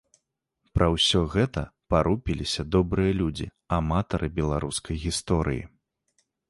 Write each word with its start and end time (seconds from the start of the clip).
Пра 0.77 0.87
ўсё 0.95 1.21
гэта 1.33 1.61
парупіліся 1.95 2.61
добрыя 2.77 3.13
людзі, 3.21 3.47
аматары 3.81 4.27
беларускай 4.41 4.95
гісторыі. 5.09 5.63